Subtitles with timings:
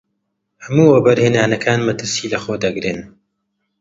[0.65, 2.99] هەموو وەبەرهێنانەکان مەترسی لەخۆ دەگرن.